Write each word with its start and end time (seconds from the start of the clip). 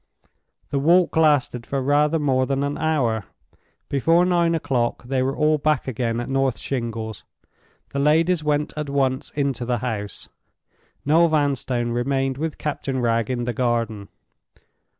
The 0.71 0.79
walk 0.79 1.15
lasted 1.15 1.67
for 1.67 1.79
rather 1.79 2.17
more 2.17 2.47
than 2.47 2.63
an 2.63 2.75
hour. 2.75 3.25
Before 3.87 4.25
nine 4.25 4.55
o'clock 4.55 5.03
they 5.03 5.21
were 5.21 5.37
all 5.37 5.59
back 5.59 5.87
again 5.87 6.19
at 6.19 6.27
North 6.27 6.57
Shingles. 6.57 7.23
The 7.91 7.99
ladies 7.99 8.43
went 8.43 8.73
at 8.75 8.89
once 8.89 9.29
into 9.35 9.63
the 9.63 9.77
house. 9.77 10.27
Noel 11.05 11.27
Vanstone 11.27 11.91
remained 11.91 12.39
with 12.39 12.57
Captain 12.57 12.99
Wragge 12.99 13.29
in 13.29 13.43
the 13.43 13.53
garden. 13.53 14.09